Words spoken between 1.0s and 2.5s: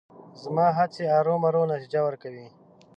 ارومرو نتیجه ورکوي.